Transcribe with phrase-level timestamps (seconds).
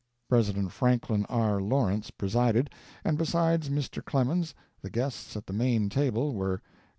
[0.29, 1.61] President Frank R.
[1.61, 2.71] Lawrence presided,
[3.03, 4.03] and besides Mr.
[4.03, 6.61] Clemens the guests at the main table were: Gov.